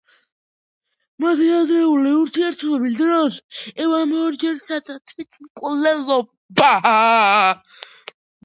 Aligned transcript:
მათი 1.25 1.49
ადრეული 1.57 2.13
ურთიერთობის 2.21 2.97
დროს 3.03 3.37
ევამ 3.85 4.17
ორჯერ 4.23 4.57
სცადა 4.65 4.97
თვითმკვლელობა. 5.13 6.73